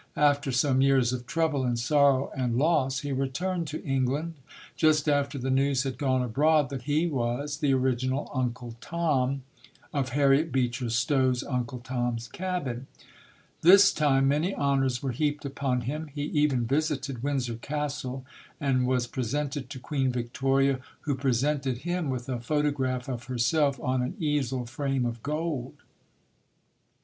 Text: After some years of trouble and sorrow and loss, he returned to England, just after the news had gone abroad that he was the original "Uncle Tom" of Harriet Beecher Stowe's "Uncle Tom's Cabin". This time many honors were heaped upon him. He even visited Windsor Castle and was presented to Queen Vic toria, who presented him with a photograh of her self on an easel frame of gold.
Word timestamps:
After 0.17 0.51
some 0.51 0.81
years 0.81 1.13
of 1.13 1.27
trouble 1.27 1.63
and 1.63 1.77
sorrow 1.77 2.31
and 2.35 2.57
loss, 2.57 3.01
he 3.01 3.11
returned 3.11 3.67
to 3.67 3.83
England, 3.85 4.33
just 4.75 5.07
after 5.07 5.37
the 5.37 5.51
news 5.51 5.83
had 5.83 5.99
gone 5.99 6.23
abroad 6.23 6.69
that 6.71 6.81
he 6.85 7.05
was 7.05 7.57
the 7.57 7.71
original 7.75 8.27
"Uncle 8.33 8.75
Tom" 8.81 9.43
of 9.93 10.09
Harriet 10.17 10.51
Beecher 10.51 10.89
Stowe's 10.89 11.43
"Uncle 11.43 11.77
Tom's 11.81 12.27
Cabin". 12.27 12.87
This 13.61 13.93
time 13.93 14.27
many 14.27 14.55
honors 14.55 15.03
were 15.03 15.11
heaped 15.11 15.45
upon 15.45 15.81
him. 15.81 16.07
He 16.07 16.23
even 16.23 16.65
visited 16.65 17.21
Windsor 17.21 17.57
Castle 17.61 18.25
and 18.59 18.87
was 18.87 19.05
presented 19.05 19.69
to 19.69 19.77
Queen 19.77 20.11
Vic 20.11 20.33
toria, 20.33 20.79
who 21.01 21.13
presented 21.13 21.77
him 21.85 22.09
with 22.09 22.27
a 22.27 22.39
photograh 22.39 23.03
of 23.07 23.25
her 23.25 23.37
self 23.37 23.79
on 23.79 24.01
an 24.01 24.15
easel 24.17 24.65
frame 24.65 25.05
of 25.05 25.21
gold. 25.21 25.75